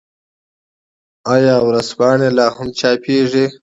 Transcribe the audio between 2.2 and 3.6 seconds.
لا هم چاپيږي؟